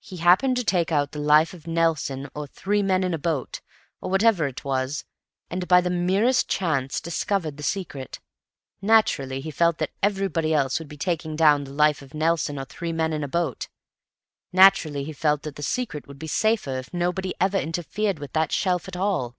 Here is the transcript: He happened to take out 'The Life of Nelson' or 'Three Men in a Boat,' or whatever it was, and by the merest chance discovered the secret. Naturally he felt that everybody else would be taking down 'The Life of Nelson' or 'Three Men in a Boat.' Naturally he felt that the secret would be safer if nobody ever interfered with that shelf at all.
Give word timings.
He 0.00 0.18
happened 0.18 0.58
to 0.58 0.64
take 0.64 0.92
out 0.92 1.12
'The 1.12 1.18
Life 1.20 1.54
of 1.54 1.66
Nelson' 1.66 2.28
or 2.34 2.46
'Three 2.46 2.82
Men 2.82 3.02
in 3.02 3.14
a 3.14 3.18
Boat,' 3.18 3.62
or 4.02 4.10
whatever 4.10 4.46
it 4.46 4.64
was, 4.66 5.06
and 5.48 5.66
by 5.66 5.80
the 5.80 5.88
merest 5.88 6.46
chance 6.46 7.00
discovered 7.00 7.56
the 7.56 7.62
secret. 7.62 8.20
Naturally 8.82 9.40
he 9.40 9.50
felt 9.50 9.78
that 9.78 9.92
everybody 10.02 10.52
else 10.52 10.78
would 10.78 10.88
be 10.88 10.98
taking 10.98 11.36
down 11.36 11.64
'The 11.64 11.72
Life 11.72 12.02
of 12.02 12.12
Nelson' 12.12 12.58
or 12.58 12.66
'Three 12.66 12.92
Men 12.92 13.14
in 13.14 13.24
a 13.24 13.28
Boat.' 13.28 13.68
Naturally 14.52 15.04
he 15.04 15.12
felt 15.14 15.40
that 15.40 15.56
the 15.56 15.62
secret 15.62 16.06
would 16.06 16.18
be 16.18 16.26
safer 16.26 16.76
if 16.76 16.92
nobody 16.92 17.32
ever 17.40 17.56
interfered 17.56 18.18
with 18.18 18.34
that 18.34 18.52
shelf 18.52 18.88
at 18.88 18.96
all. 18.98 19.36